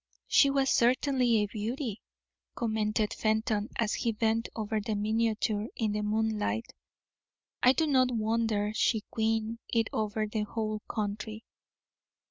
"She 0.27 0.49
was 0.49 0.71
certainly 0.71 1.43
a 1.43 1.45
beauty," 1.45 2.01
commented 2.55 3.13
Fenton, 3.13 3.69
as 3.75 3.93
he 3.93 4.11
bent 4.11 4.49
over 4.55 4.81
the 4.81 4.95
miniature 4.95 5.67
in 5.75 5.91
the 5.91 6.01
moonlight. 6.01 6.73
"I 7.61 7.73
do 7.73 7.85
not 7.85 8.09
wonder 8.09 8.71
she 8.73 9.01
queened 9.11 9.59
it 9.69 9.89
over 9.93 10.25
the 10.25 10.41
whole 10.41 10.79
country." 10.89 11.43